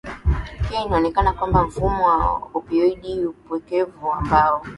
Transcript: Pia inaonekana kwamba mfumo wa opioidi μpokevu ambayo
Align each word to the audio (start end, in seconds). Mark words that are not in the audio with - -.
Pia 0.69 0.85
inaonekana 0.85 1.33
kwamba 1.33 1.63
mfumo 1.63 2.07
wa 2.07 2.27
opioidi 2.53 3.15
μpokevu 3.19 4.13
ambayo 4.13 4.61